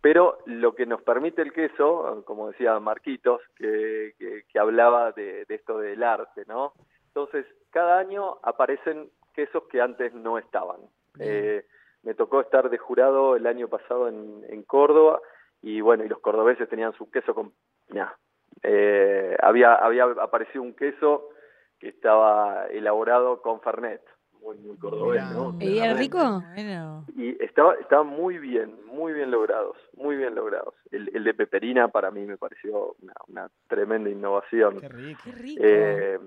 Pero 0.00 0.38
lo 0.44 0.74
que 0.74 0.86
nos 0.86 1.02
permite 1.02 1.42
el 1.42 1.52
queso, 1.52 2.22
como 2.26 2.48
decía 2.50 2.78
Marquitos, 2.78 3.40
que, 3.56 4.14
que, 4.18 4.44
que 4.48 4.58
hablaba 4.58 5.12
de, 5.12 5.44
de 5.46 5.54
esto 5.54 5.78
del 5.78 6.02
arte, 6.02 6.44
¿no? 6.46 6.74
Entonces, 7.08 7.46
cada 7.70 7.98
año 7.98 8.36
aparecen 8.42 9.08
quesos 9.34 9.64
que 9.70 9.80
antes 9.80 10.12
no 10.14 10.38
estaban. 10.38 10.80
Eh, 11.18 11.64
me 12.02 12.14
tocó 12.14 12.40
estar 12.42 12.68
de 12.68 12.76
jurado 12.78 13.36
el 13.36 13.46
año 13.46 13.68
pasado 13.68 14.08
en, 14.08 14.44
en 14.48 14.62
Córdoba 14.64 15.20
y 15.62 15.80
bueno, 15.80 16.04
y 16.04 16.08
los 16.08 16.20
cordobeses 16.20 16.68
tenían 16.68 16.92
su 16.92 17.10
queso 17.10 17.34
con 17.34 17.52
piña. 17.88 18.14
Eh, 18.62 19.34
había, 19.42 19.74
había 19.74 20.04
aparecido 20.04 20.62
un 20.62 20.74
queso 20.74 21.30
que 21.78 21.88
estaba 21.88 22.66
elaborado 22.68 23.42
con 23.42 23.60
Fernet, 23.60 24.02
muy, 24.42 24.56
muy 24.58 24.76
cordobés. 24.76 25.22
¿no? 25.32 25.56
¿Y 25.60 25.78
era 25.78 25.94
Fernet. 25.94 25.98
rico? 25.98 26.42
Bueno. 26.54 27.04
Y 27.16 27.42
estaba, 27.42 27.74
estaban 27.74 28.06
muy 28.06 28.38
bien, 28.38 28.78
muy 28.86 29.12
bien 29.12 29.30
logrados, 29.30 29.76
muy 29.96 30.16
bien 30.16 30.34
logrados. 30.34 30.74
El, 30.90 31.10
el 31.14 31.24
de 31.24 31.34
peperina 31.34 31.88
para 31.88 32.10
mí 32.10 32.24
me 32.24 32.36
pareció 32.36 32.94
una, 33.02 33.14
una 33.28 33.50
tremenda 33.68 34.08
innovación. 34.08 34.80
Qué 34.80 34.88
rico. 34.88 35.20
Qué 35.24 35.32
rico. 35.32 35.62
Eh, 35.64 36.18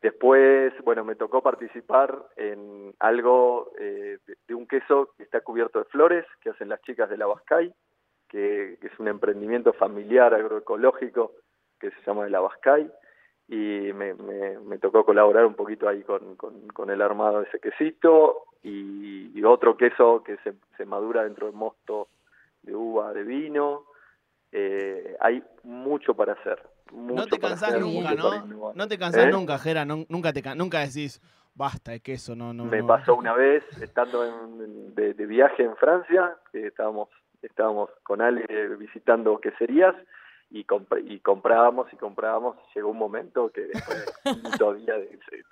después, 0.00 0.72
bueno, 0.84 1.04
me 1.04 1.14
tocó 1.14 1.42
participar 1.42 2.16
en 2.36 2.94
algo 3.00 3.72
eh, 3.78 4.18
de, 4.26 4.36
de 4.46 4.54
un 4.54 4.66
queso 4.66 5.10
que 5.16 5.24
está 5.24 5.40
cubierto 5.42 5.78
de 5.80 5.84
flores, 5.86 6.24
que 6.40 6.50
hacen 6.50 6.68
las 6.68 6.80
chicas 6.82 7.10
de 7.10 7.18
la 7.18 7.26
Bascay, 7.26 7.72
que, 8.28 8.78
que 8.80 8.86
es 8.86 8.98
un 8.98 9.08
emprendimiento 9.08 9.72
familiar 9.72 10.32
agroecológico 10.34 11.32
que 11.80 11.90
se 11.90 12.00
llama 12.06 12.24
de 12.24 12.30
la 12.30 12.40
Bascay, 12.40 12.90
y 13.48 13.92
me, 13.94 14.14
me, 14.14 14.58
me 14.58 14.78
tocó 14.78 15.04
colaborar 15.04 15.46
un 15.46 15.54
poquito 15.54 15.88
ahí 15.88 16.02
con, 16.02 16.36
con, 16.36 16.68
con 16.68 16.90
el 16.90 17.00
armado 17.02 17.40
de 17.40 17.48
ese 17.48 17.58
quesito, 17.60 18.44
y, 18.62 19.30
y 19.38 19.44
otro 19.44 19.76
queso 19.76 20.22
que 20.22 20.36
se, 20.38 20.52
se 20.76 20.84
madura 20.84 21.24
dentro 21.24 21.46
del 21.46 21.54
mosto 21.54 22.08
de 22.62 22.74
uva 22.74 23.12
de 23.12 23.22
vino. 23.24 23.84
Eh, 24.50 25.16
hay 25.20 25.42
mucho 25.62 26.14
para 26.14 26.32
hacer. 26.32 26.60
No 26.92 27.26
te 27.26 27.38
cansás 27.38 27.70
hacer, 27.74 27.80
nunca, 27.82 28.14
¿no? 28.14 28.72
No 28.74 28.88
te 28.88 28.98
cansás 28.98 29.26
¿Eh? 29.26 29.30
nunca, 29.30 29.58
Jera. 29.58 29.84
no- 29.84 30.06
nunca, 30.08 30.32
te, 30.32 30.42
ca- 30.42 30.54
nunca 30.54 30.80
decís, 30.80 31.20
basta 31.54 31.92
de 31.92 32.00
queso, 32.00 32.34
no, 32.34 32.52
no. 32.54 32.64
Me 32.64 32.80
no". 32.80 32.86
pasó 32.86 33.14
una 33.14 33.34
vez 33.34 33.62
estando 33.82 34.24
en- 34.24 34.94
de, 34.94 35.12
de 35.14 35.26
viaje 35.26 35.62
en 35.62 35.76
Francia, 35.76 36.36
que 36.52 36.66
estábamos 36.66 37.08
estábamos 37.42 37.88
con 38.02 38.20
Ale 38.20 38.44
visitando 38.76 39.38
queserías 39.38 39.94
y, 40.50 40.64
compr- 40.64 41.04
y 41.06 41.20
comprábamos 41.20 41.92
y 41.92 41.96
comprábamos. 41.96 42.56
Llegó 42.74 42.90
un 42.90 42.98
momento 42.98 43.50
que 43.50 43.62
después 43.62 44.06
del 44.24 44.42
quinto 44.42 44.74
día 44.74 44.94
de, 44.94 45.00
de- 45.00 45.08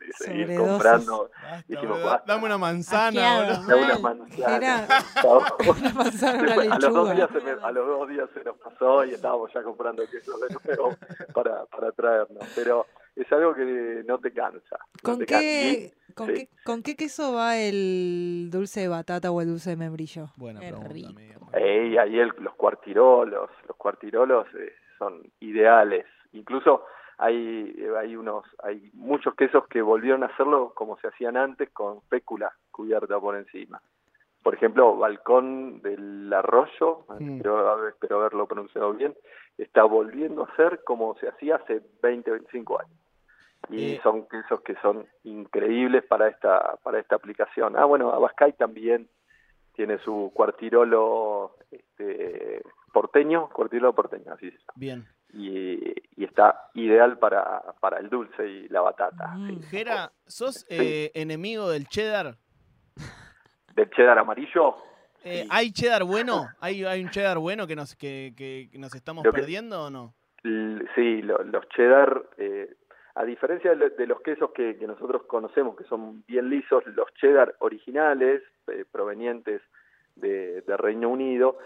de 0.07 0.12
seguir 0.12 0.47
Sobredosis. 0.47 0.71
comprando, 0.71 1.31
Basta, 1.43 1.65
dijimos, 1.69 2.03
basta. 2.03 2.33
Dame 2.33 2.45
una 2.47 2.59
manzana, 2.59 3.45
dame 3.67 3.85
una 3.85 3.99
manzana. 3.99 4.57
Era- 4.57 4.87
Estábamos- 5.17 5.53
Una 5.81 5.93
manzana, 5.93 6.38
una 6.41 6.47
Después, 6.57 6.71
a, 6.71 6.79
los 6.79 6.95
dos 6.95 7.15
días 7.17 7.31
se 7.33 7.41
me- 7.41 7.50
a 7.62 7.71
los 7.73 7.87
dos 7.87 8.09
días 8.09 8.29
se 8.35 8.45
nos 8.45 8.57
pasó 8.59 9.05
y 9.05 9.11
estábamos 9.11 9.53
ya 9.53 9.62
comprando 9.62 10.03
queso 10.11 10.33
de 10.38 10.55
nuevo 10.65 10.97
para, 11.35 11.67
para 11.67 11.93
traernos. 11.93 12.45
Pero 12.55 12.87
es 13.17 13.31
algo 13.33 13.55
que 13.55 14.03
no 14.07 14.19
te 14.19 14.33
cansa. 14.33 14.76
no 14.79 15.00
¿Con 15.03 15.19
cansa. 15.19 15.38
qué, 15.41 15.93
con, 16.15 16.26
sí. 16.29 16.35
qué, 16.35 16.49
¿Con 16.65 16.83
qué 16.83 16.97
queso 16.97 17.33
va 17.35 17.57
el 17.59 18.49
dulce 18.50 18.81
de 18.81 18.88
batata 18.88 19.31
o 19.31 19.41
el 19.43 19.49
dulce 19.49 19.71
de 19.71 19.76
membrillo? 19.76 20.29
Buena 20.37 20.61
pregunta, 20.61 20.88
ahí 22.03 22.19
el- 22.19 22.33
los 22.38 22.55
cuartirolos, 22.55 23.50
los 23.67 23.76
cuartirolos 23.76 24.47
eh, 24.59 24.73
son 24.99 25.23
ideales. 25.41 26.07
Incluso 26.33 26.85
hay, 27.19 27.75
eh, 27.79 27.91
hay 27.99 28.17
unos, 28.17 28.45
hay 28.62 28.91
muchos 28.93 29.35
quesos 29.35 29.67
que 29.69 29.81
volvieron 29.83 30.23
a 30.23 30.26
hacerlo 30.26 30.73
como 30.75 30.99
se 30.99 31.09
hacían 31.09 31.37
antes 31.37 31.71
con 31.71 32.03
fécula 32.03 32.53
cubierta 32.71 33.19
por 33.19 33.37
encima. 33.37 33.81
Por 34.43 34.55
ejemplo, 34.55 34.97
Balcón 34.97 35.81
del 35.83 36.33
Arroyo, 36.33 37.05
espero, 37.19 37.88
espero 37.88 38.21
haberlo 38.21 38.47
pronunciado 38.47 38.93
bien, 38.93 39.15
está 39.59 39.83
volviendo 39.83 40.45
a 40.45 40.55
ser 40.57 40.85
como 40.85 41.17
se 41.17 41.29
hacía 41.29 41.57
hace 41.57 41.83
20, 42.03 42.31
25 42.31 42.81
años. 42.81 42.99
Y 43.71 43.95
Eh. 43.95 44.00
son 44.05 44.29
quesos 44.29 44.61
que 44.61 44.76
son 44.76 45.05
increíbles 45.25 46.05
para 46.05 46.29
esta 46.29 46.76
para 46.85 47.00
esta 47.00 47.17
aplicación. 47.17 47.76
Ah, 47.76 47.85
bueno, 47.87 48.12
Abascay 48.12 48.53
también 48.53 49.09
tiene 49.75 49.99
su 49.99 50.31
cuartirolo 50.33 51.57
este, 51.73 52.62
porteño, 53.00 53.50
cuartirolo 53.50 53.93
porteño, 53.95 54.33
así 54.33 54.50
se 54.50 54.57
llama. 54.57 54.73
Bien. 54.76 55.07
Y, 55.35 55.93
y 56.17 56.25
está 56.25 56.71
ideal 56.73 57.19
para, 57.19 57.61
para 57.79 57.99
el 57.99 58.09
dulce 58.09 58.49
y 58.49 58.69
la 58.69 58.81
batata. 58.81 59.29
Mm. 59.35 59.49
sí. 59.61 59.62
Jera, 59.71 60.11
¿sos 60.26 60.65
eh, 60.71 61.11
enemigo 61.12 61.69
del 61.69 61.87
cheddar? 61.88 62.37
Del 63.75 63.91
cheddar 63.91 64.19
amarillo, 64.19 64.76
Eh, 65.25 65.43
Sí. 65.43 65.49
¿Hay 65.50 65.73
cheddar 65.73 66.05
bueno? 66.05 66.47
¿Hay, 66.61 66.85
¿Hay 66.85 67.03
un 67.03 67.11
cheddar 67.11 67.37
bueno 67.38 67.67
que 67.67 67.75
nos, 67.76 67.95
que, 67.97 68.33
que- 68.37 68.69
que 68.73 68.79
nos 68.79 68.95
estamos 68.95 69.25
que- 69.25 69.33
perdiendo 69.33 69.85
o 69.87 69.91
no? 69.91 70.15
sí, 70.95 71.21
lo- 71.23 71.43
los 71.43 71.69
cheddar, 71.71 72.23
eh, 72.38 72.73
a 73.17 73.25
diferencia 73.25 73.71
de, 73.71 73.76
lo- 73.76 73.91
de 73.91 74.07
los 74.07 74.21
quesos 74.23 74.53
que, 74.55 74.76
que 74.79 74.87
nosotros 74.87 75.25
conocemos, 75.26 75.76
que 75.76 75.85
son 75.85 76.23
bien 76.29 76.49
lisos, 76.49 76.87
los 76.87 77.12
cheddar 77.21 77.57
originales, 77.59 78.41
eh, 78.69 78.85
provenientes 78.91 79.61
de, 80.15 80.62
de 80.62 80.76
Reino 80.79 81.09
Unido, 81.11 81.59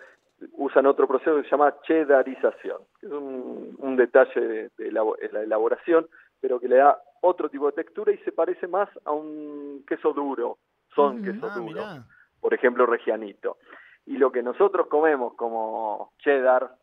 usan 0.53 0.87
otro 0.87 1.07
proceso 1.07 1.37
que 1.37 1.43
se 1.45 1.51
llama 1.51 1.75
cheddarización, 1.83 2.79
que 3.01 3.07
es 3.07 3.13
un, 3.13 3.77
un 3.79 3.97
detalle 3.97 4.71
de, 4.77 4.93
la 4.93 5.03
elaboración, 5.43 6.07
pero 6.41 6.59
que 6.59 6.69
le 6.69 6.77
da 6.77 6.99
otro 7.23 7.49
tipo 7.51 7.67
de 7.67 7.73
textura 7.73 8.13
y 8.13 8.19
se 8.19 8.33
parece 8.33 8.67
más 8.67 8.89
a 9.05 9.13
un 9.13 9.85
queso 9.87 10.13
duro, 10.13 10.59
son 10.95 11.17
Ujú. 11.17 11.25
quesos 11.25 11.51
Ah, 11.53 11.59
duros 11.59 11.75
mirá. 11.75 12.05
por 12.41 12.55
ejemplo, 12.55 12.87
regianito. 12.87 13.59
Y 14.07 14.17
lo 14.17 14.33
que 14.33 14.43
nosotros 14.43 14.87
comemos 14.89 15.35
como 15.35 16.13
cheddar 16.19 16.75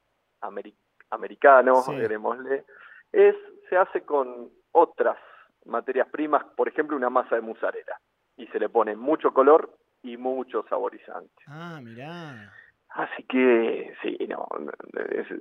ameri- 0.42 0.76
americano, 1.10 1.82
Sí. 1.82 1.92
es 3.12 3.36
se 3.70 3.78
hace 3.78 4.02
con 4.02 4.50
otras 4.72 5.18
materias 5.66 6.08
primas, 6.10 6.44
por 6.56 6.68
ejemplo, 6.68 6.96
una 6.96 7.10
masa 7.10 7.36
de 7.36 7.42
mozzarella. 7.42 8.00
Y 8.38 8.46
se 8.48 8.60
le 8.60 8.70
pone 8.70 8.96
mucho 8.96 9.34
color 9.34 9.74
y 10.04 10.16
mucho 10.16 10.64
saborizante. 10.70 11.34
Ah, 11.48 11.80
mirá. 11.84 12.54
Así 12.98 13.24
que, 13.24 13.94
sí, 14.02 14.18
no, 14.28 14.48
es- 15.12 15.32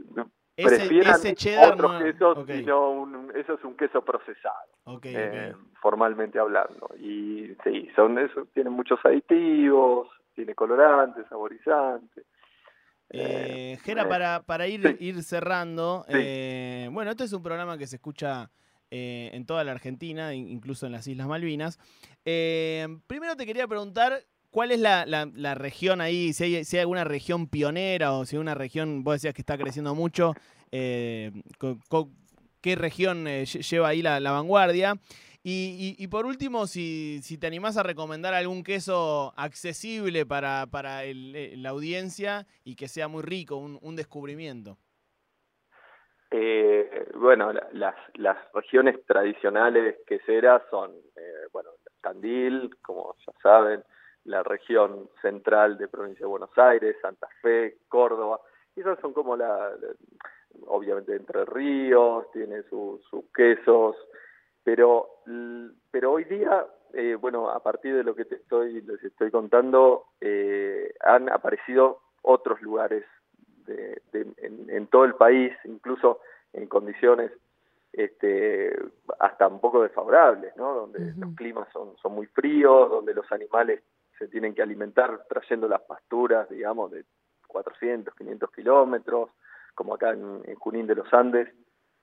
Ese, 0.58 0.76
prefieran 0.76 1.14
ese 1.16 1.34
cheddar 1.34 1.72
otros 1.72 1.92
no... 1.92 1.98
quesos 2.04 2.38
ok, 2.38 2.50
y 2.50 2.62
no 2.64 2.90
un- 2.90 3.32
eso 3.34 3.54
es 3.54 3.64
un 3.64 3.76
queso 3.76 4.02
procesado 4.02 4.70
ok, 4.84 5.04
eh, 5.06 5.54
formalmente 5.80 6.38
hablando. 6.38 6.88
Y 6.98 7.54
sí, 7.64 7.88
son 7.96 8.18
esos, 8.18 8.46
tienen 8.52 8.72
muchos 8.74 8.98
aditivos, 9.04 10.08
tiene 10.34 10.54
colorante, 10.54 11.22
saborizante. 11.28 12.22
Eh, 13.10 13.78
Jera, 13.84 14.02
eh, 14.02 14.06
para, 14.06 14.42
para 14.42 14.66
ir, 14.66 14.82
sí. 14.82 14.96
ir 15.00 15.22
cerrando, 15.22 16.04
Sí. 16.08 16.14
eh, 16.16 16.88
bueno, 16.92 17.10
este 17.10 17.24
es 17.24 17.32
un 17.32 17.42
programa 17.42 17.78
que 17.78 17.86
se 17.86 17.96
escucha 17.96 18.50
eh, 18.90 19.30
en 19.32 19.46
toda 19.46 19.64
la 19.64 19.72
Argentina, 19.72 20.32
in- 20.34 20.48
incluso 20.48 20.86
en 20.86 20.92
las 20.92 21.06
Islas 21.06 21.26
Malvinas. 21.26 21.78
Eh, 22.24 22.86
primero 23.06 23.34
te 23.36 23.44
quería 23.46 23.66
preguntar 23.66 24.12
cuál 24.56 24.72
es 24.72 24.80
la, 24.80 25.04
la- 25.04 25.54
región 25.54 26.00
ahí, 26.00 26.32
si 26.32 26.44
hay, 26.44 26.64
si 26.64 26.78
alguna 26.78 27.04
región 27.04 27.46
pionera 27.46 28.12
o 28.12 28.24
si 28.24 28.36
hay 28.36 28.40
una 28.40 28.54
región, 28.54 29.04
vos 29.04 29.16
decías 29.16 29.34
que 29.34 29.42
está 29.42 29.58
creciendo 29.58 29.94
mucho, 29.94 30.32
eh, 30.72 31.30
¿qué 32.62 32.74
región 32.74 33.26
eh, 33.28 33.42
lle- 33.42 33.60
lleva 33.60 33.88
ahí 33.88 34.00
la, 34.00 34.18
vanguardia? 34.18 34.94
Y, 35.42 35.94
y- 35.98 36.02
y 36.02 36.08
por 36.08 36.24
último, 36.24 36.66
si, 36.66 37.20
si 37.22 37.36
te 37.36 37.46
animás 37.46 37.76
a 37.76 37.82
recomendar 37.82 38.32
algún 38.32 38.64
queso 38.64 39.34
accesible 39.36 40.24
para, 40.24 40.64
para 40.70 41.04
el- 41.04 41.36
eh, 41.36 41.54
la 41.58 41.68
audiencia 41.68 42.46
y 42.64 42.76
que 42.76 42.88
sea 42.88 43.08
muy 43.08 43.24
rico, 43.24 43.56
un, 43.56 43.94
descubrimiento. 43.94 44.78
Eh, 46.30 47.10
bueno, 47.14 47.52
la- 47.52 47.68
las, 47.72 47.94
las 48.14 48.38
regiones 48.54 49.04
tradicionales 49.04 49.96
queseras 50.06 50.62
son, 50.70 50.92
eh, 51.14 51.46
bueno, 51.52 51.72
Tandil, 52.00 52.74
como 52.80 53.14
ya 53.26 53.32
saben, 53.42 53.84
la 54.26 54.42
región 54.42 55.08
central 55.22 55.78
de 55.78 55.88
provincia 55.88 56.24
de 56.24 56.30
Buenos 56.30 56.56
Aires, 56.58 56.96
Santa 57.00 57.28
Fe, 57.42 57.78
Córdoba. 57.88 58.40
Y 58.74 58.80
esas 58.80 58.98
son 59.00 59.12
como 59.12 59.36
la, 59.36 59.72
obviamente 60.66 61.14
Entre 61.16 61.44
Ríos, 61.44 62.30
tiene 62.32 62.62
su- 62.64 63.00
sus 63.10 63.24
quesos, 63.34 63.96
pero, 64.64 65.08
pero 65.90 66.12
hoy 66.12 66.24
día, 66.24 66.66
eh, 66.92 67.14
bueno, 67.14 67.50
a 67.50 67.62
partir 67.62 67.94
de 67.94 68.04
lo 68.04 68.14
que 68.14 68.24
te 68.24 68.34
estoy, 68.36 68.80
les 68.82 69.02
estoy 69.04 69.30
contando, 69.30 70.06
eh, 70.20 70.92
han 71.00 71.28
aparecido 71.30 72.00
otros 72.22 72.60
lugares 72.62 73.04
de- 73.66 74.00
de- 74.12 74.32
en, 74.38 74.68
en 74.70 74.86
todo 74.88 75.04
el 75.04 75.14
país, 75.14 75.52
incluso 75.64 76.20
en 76.52 76.66
condiciones 76.66 77.30
este, 77.92 78.76
hasta 79.20 79.48
un 79.48 79.60
poco 79.60 79.82
desfavorables, 79.82 80.54
¿no? 80.56 80.74
Donde 80.74 81.14
los 81.16 81.34
climas 81.34 81.66
son, 81.72 81.96
son 81.96 82.12
muy 82.14 82.26
fríos, 82.26 82.90
donde 82.90 83.14
los 83.14 83.30
animales 83.32 83.82
se 84.18 84.28
tienen 84.28 84.54
que 84.54 84.62
alimentar 84.62 85.24
trayendo 85.28 85.68
las 85.68 85.82
pasturas, 85.82 86.48
digamos, 86.48 86.90
de 86.90 87.04
400, 87.46 88.14
500 88.14 88.50
kilómetros, 88.50 89.30
como 89.74 89.94
acá 89.94 90.10
en, 90.10 90.42
en 90.44 90.54
Junín 90.56 90.86
de 90.86 90.94
los 90.94 91.12
Andes. 91.12 91.48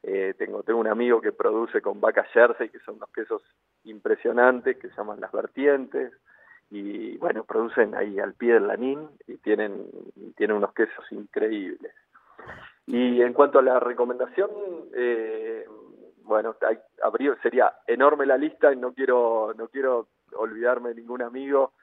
Eh, 0.04 0.34
tengo, 0.38 0.64
tengo 0.64 0.80
un 0.80 0.88
amigo 0.88 1.22
que 1.22 1.32
produce 1.32 1.82
con 1.82 2.02
vaca 2.02 2.24
jersey, 2.26 2.70
que 2.70 2.80
son 2.80 2.96
unos 2.96 3.10
quesos 3.12 3.42
impresionantes, 3.86 4.78
que 4.78 4.90
se 4.90 4.96
llaman 4.96 5.22
las 5.22 5.32
vertientes, 5.32 6.14
y 6.70 7.18
bueno, 7.18 7.44
producen 7.44 7.96
ahí 7.96 8.20
al 8.20 8.34
pie 8.34 8.56
del 8.56 8.68
lanín 8.68 9.08
y 9.28 9.38
tienen, 9.38 9.86
tienen 10.36 10.58
unos 10.58 10.74
quesos 10.74 11.06
increíbles. 11.12 11.94
Y 12.88 13.22
en 13.22 13.34
cuanto 13.34 13.60
a 13.60 13.62
la 13.62 13.80
recomendación, 13.80 14.50
eh, 14.94 15.66
bueno, 16.24 16.56
hay, 16.68 16.78
habría, 17.04 17.36
sería 17.42 17.74
enorme 17.88 18.26
la 18.26 18.38
lista 18.38 18.74
y 18.74 18.76
no 18.76 18.94
quiero, 18.94 19.54
no 19.56 19.68
quiero 19.68 20.08
olvidarme 20.36 20.90
de 20.90 20.96
ningún 20.96 21.22
amigo, 21.22 21.74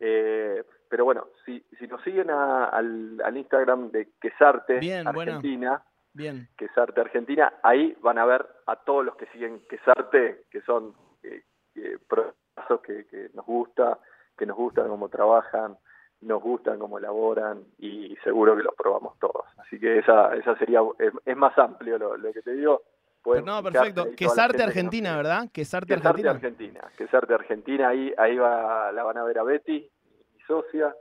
eh, 0.00 0.62
pero 0.88 1.04
bueno, 1.04 1.26
si, 1.44 1.64
si 1.78 1.86
nos 1.88 2.02
siguen 2.02 2.30
a- 2.30 2.66
al, 2.66 3.20
al 3.24 3.36
Instagram 3.36 3.90
de 3.90 4.10
Quesarte 4.20 4.78
Bien, 4.78 5.04
bueno. 5.12 5.32
Argentina, 5.36 5.82
Bien. 6.12 6.48
Quesarte 6.56 7.00
Argentina, 7.00 7.52
ahí 7.62 7.94
van 8.00 8.16
a 8.18 8.24
ver 8.24 8.46
a 8.66 8.76
todos 8.76 9.04
los 9.04 9.16
que 9.16 9.26
siguen 9.26 9.60
Quesarte, 9.68 10.44
que 10.50 10.62
son 10.62 10.94
eh, 11.22 11.42
eh, 11.74 11.98
procesos 12.08 12.80
que, 12.82 13.06
que 13.06 13.28
nos 13.34 13.44
gusta, 13.44 13.98
que 14.38 14.46
nos 14.46 14.56
gustan 14.56 14.88
cómo 14.88 15.10
trabajan, 15.10 15.76
nos 16.22 16.42
gustan 16.42 16.78
cómo 16.78 16.96
elaboran 16.96 17.62
y 17.78 18.16
seguro 18.24 18.56
que 18.56 18.62
los 18.62 18.74
probamos 18.74 19.18
todos. 19.18 19.44
Así 19.58 19.78
que 19.78 19.98
esa, 19.98 20.34
esa 20.34 20.56
sería, 20.56 20.80
es, 20.98 21.12
es 21.26 21.36
más 21.36 21.56
amplio 21.58 21.98
lo, 21.98 22.16
lo 22.16 22.32
que 22.32 22.40
te 22.40 22.52
digo. 22.52 22.82
Pueden 23.26 23.44
no, 23.44 23.60
perfecto. 23.60 24.06
Quesarte 24.16 24.62
Argentina. 24.62 25.16
¿verdad? 25.16 25.48
Quesarte 25.52 25.94
Argentina. 25.94 26.30
Argentina. 26.30 26.80
Quesarte 26.96 27.34
Argentina, 27.34 27.88
ahí, 27.88 28.14
ahí 28.16 28.36
va, 28.36 28.92
la 28.92 29.02
van 29.02 29.18
a 29.18 29.24
ver 29.24 29.38
a 29.40 29.42
Betty, 29.42 29.90
mi 30.34 30.40
socia. 30.46 30.94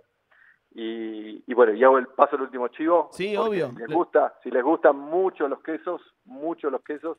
Y, 0.74 1.44
y 1.46 1.54
bueno, 1.54 1.74
y 1.74 1.84
hago 1.84 2.00
el 2.00 2.08
paso 2.08 2.36
al 2.36 2.42
último 2.42 2.68
chivo. 2.70 3.10
Sí, 3.14 3.38
obvio. 3.38 3.70
Si 3.70 3.76
les 3.78 3.90
Le- 3.90 3.96
gusta, 3.96 4.34
si 4.44 4.50
les 4.50 4.64
gustan 4.64 4.98
mucho 4.98 5.48
los 5.48 5.62
quesos, 5.62 6.02
mucho 6.26 6.70
los 6.72 6.82
quesos, 6.82 7.18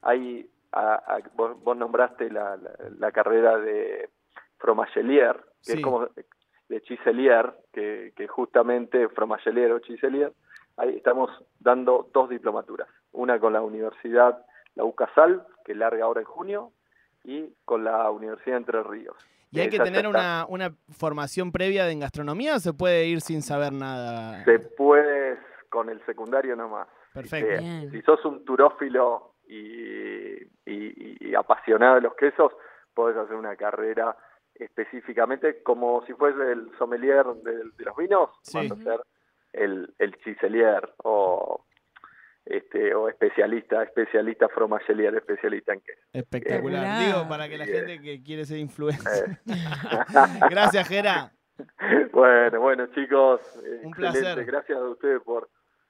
ahí 0.00 0.48
a- 0.72 0.94
a- 0.94 1.18
vos, 1.34 1.62
vos 1.62 1.76
nombraste 1.76 2.30
la, 2.30 2.56
la, 2.56 2.70
la 2.98 3.12
carrera 3.12 3.58
de 3.58 4.08
fromagelier, 4.56 5.36
que 5.62 5.72
Sí. 5.72 5.78
es 5.78 5.80
como 5.82 6.08
de 6.68 6.80
chiselier, 6.82 7.52
que, 7.72 8.12
que 8.16 8.26
justamente 8.28 9.08
fromagelier 9.10 9.72
o 9.72 9.78
chiselier, 9.78 10.32
ahí 10.76 10.96
estamos 10.96 11.30
dando 11.60 12.08
dos 12.12 12.28
diplomaturas, 12.30 12.88
una 13.12 13.38
con 13.40 13.52
la 13.52 13.62
Universidad 13.62 14.44
La 14.74 14.84
UCASAL, 14.84 15.44
que 15.64 15.74
larga 15.74 16.04
ahora 16.04 16.20
en 16.20 16.26
junio, 16.26 16.72
y 17.24 17.52
con 17.64 17.84
la 17.84 18.10
Universidad 18.10 18.54
de 18.54 18.58
Entre 18.58 18.82
Ríos. 18.82 19.16
¿Y 19.50 19.60
hay 19.60 19.70
que 19.70 19.78
tener 19.80 20.06
una, 20.06 20.44
una 20.48 20.74
formación 20.90 21.52
previa 21.52 21.84
de 21.86 21.92
en 21.92 22.00
gastronomía 22.00 22.56
o 22.56 22.58
se 22.58 22.72
puede 22.74 23.06
ir 23.06 23.20
sin 23.22 23.42
saber 23.42 23.72
nada? 23.72 24.44
Se 24.44 24.58
puede 24.58 25.38
con 25.70 25.88
el 25.88 26.04
secundario 26.06 26.54
nomás. 26.54 26.86
Perfecto. 27.14 27.50
Eh, 27.64 27.88
si 27.90 28.02
sos 28.02 28.22
un 28.26 28.44
turófilo 28.44 29.34
y, 29.48 30.34
y- 30.66 31.16
y 31.30 31.34
apasionado 31.34 31.96
de 31.96 32.02
los 32.02 32.14
quesos, 32.14 32.52
podés 32.94 33.16
hacer 33.16 33.36
una 33.36 33.56
carrera 33.56 34.14
específicamente 34.54 35.62
como 35.62 36.04
si 36.06 36.12
fuese 36.14 36.52
el 36.52 36.70
sommelier 36.78 37.24
de, 37.26 37.56
de 37.76 37.84
los 37.84 37.96
vinos, 37.96 38.30
Sí. 38.42 38.58
vas 38.68 38.78
a 38.78 38.82
ser 38.82 39.00
el, 39.52 39.94
el 39.98 40.16
chiselier 40.22 40.92
o 41.04 41.37
este 42.68 42.94
o 42.94 43.08
especialista, 43.08 43.82
especialista 43.82 44.48
fromagelier, 44.48 45.14
especialista 45.14 45.72
en 45.72 45.80
queso. 45.80 46.00
Espectacular. 46.12 47.06
Digo, 47.06 47.28
para 47.28 47.48
que 47.48 47.58
la 47.58 47.66
gente 47.66 48.00
que 48.00 48.22
quiere 48.22 48.44
ser 48.44 48.58
influencer. 48.58 49.40
Eh, 49.46 49.54
Gracias, 50.50 50.86
Jera. 50.88 51.32
bueno, 52.12 52.60
bueno 52.60 52.86
chicos, 52.94 53.40
Un 53.82 53.88
excelente. 53.88 54.20
placer. 54.20 54.44
Gracias 54.44 54.78
a 54.78 54.88
ustedes 54.88 55.22
por 55.22 55.48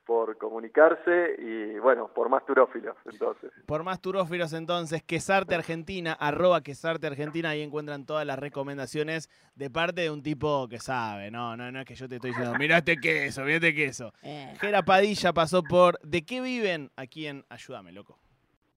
por 0.08 0.38
comunicarse 0.38 1.36
y 1.38 1.78
bueno, 1.80 2.08
por 2.14 2.30
más 2.30 2.42
turófilos 2.46 2.96
entonces. 3.04 3.52
Por 3.66 3.82
más 3.82 4.00
turófilos 4.00 4.54
entonces, 4.54 5.02
Quesarte 5.02 5.54
Argentina, 5.54 6.14
arroba 6.14 6.62
Quesarte 6.62 7.06
Argentina, 7.06 7.50
ahí 7.50 7.60
encuentran 7.60 8.06
todas 8.06 8.24
las 8.24 8.38
recomendaciones 8.38 9.28
de 9.54 9.68
parte 9.68 10.00
de 10.00 10.10
un 10.10 10.22
tipo 10.22 10.66
que 10.66 10.78
sabe, 10.78 11.30
no, 11.30 11.58
no, 11.58 11.70
no 11.70 11.80
es 11.80 11.84
que 11.84 11.94
yo 11.94 12.08
te 12.08 12.14
estoy 12.14 12.30
diciendo, 12.30 12.56
mirá 12.58 12.78
este 12.78 12.96
queso, 12.96 13.42
mirá 13.42 13.56
este 13.56 13.74
queso. 13.74 14.14
Eh. 14.22 14.54
Jera 14.58 14.82
Padilla 14.82 15.34
pasó 15.34 15.62
por 15.62 16.00
¿De 16.00 16.24
qué 16.24 16.40
viven? 16.40 16.90
Aquí 16.96 17.26
en 17.26 17.44
Ayúdame, 17.50 17.92
loco. 17.92 18.18